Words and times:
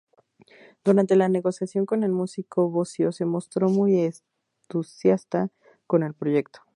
Durante 0.83 1.15
la 1.15 1.29
negociación 1.29 1.85
con 1.85 2.03
el 2.03 2.11
músico, 2.11 2.71
Bosio 2.71 3.11
se 3.11 3.25
mostró 3.25 3.69
muy 3.69 4.11
entusiasta 4.65 5.49
con 5.85 6.01
el 6.01 6.15
proyecto. 6.15 6.61